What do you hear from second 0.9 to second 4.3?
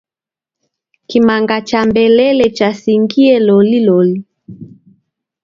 Kimanga cha mbelele chasingie loliloli.